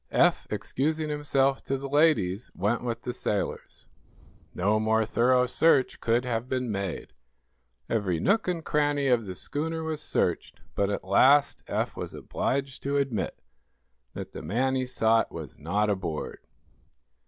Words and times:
Eph, 0.09 0.47
excusing 0.49 1.09
himself 1.09 1.63
to 1.63 1.77
the 1.77 1.87
ladies, 1.87 2.49
went 2.55 2.83
with 2.83 3.03
the 3.03 3.13
sailors. 3.13 3.87
No 4.55 4.79
more 4.79 5.05
thorough 5.05 5.45
search 5.45 5.99
could 5.99 6.25
have 6.25 6.49
been 6.49 6.71
made. 6.71 7.13
Every 7.87 8.19
nook 8.19 8.47
and 8.47 8.65
cranny 8.65 9.05
of 9.09 9.27
the 9.27 9.35
schooner 9.35 9.83
was 9.83 10.01
searched, 10.01 10.59
but 10.73 10.89
at 10.89 11.03
last 11.03 11.61
Eph 11.67 11.95
was 11.95 12.15
obliged 12.15 12.81
to 12.81 12.97
admit 12.97 13.39
that 14.15 14.31
the 14.31 14.41
man 14.41 14.73
he 14.73 14.87
sought 14.87 15.31
was 15.31 15.59
not 15.59 15.87
aboard. 15.87 16.39